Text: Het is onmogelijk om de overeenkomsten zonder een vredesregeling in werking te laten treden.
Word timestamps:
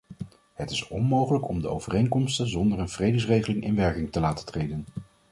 Het 0.53 0.69
is 0.71 0.87
onmogelijk 0.87 1.47
om 1.47 1.61
de 1.61 1.67
overeenkomsten 1.67 2.49
zonder 2.49 2.79
een 2.79 2.89
vredesregeling 2.89 3.63
in 3.63 3.75
werking 3.75 4.11
te 4.11 4.19
laten 4.19 4.45
treden. 4.45 4.85